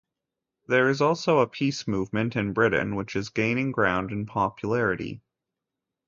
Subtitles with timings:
[0.65, 5.21] There is also a peace movement in Britain which is gaining ground in popularity.